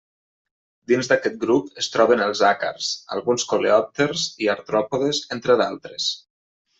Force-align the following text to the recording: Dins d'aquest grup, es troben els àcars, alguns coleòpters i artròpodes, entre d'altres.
Dins 0.91 1.09
d'aquest 1.09 1.35
grup, 1.43 1.67
es 1.83 1.89
troben 1.95 2.23
els 2.27 2.41
àcars, 2.49 2.87
alguns 3.17 3.45
coleòpters 3.51 4.23
i 4.47 4.49
artròpodes, 4.55 5.21
entre 5.37 5.59
d'altres. 5.61 6.09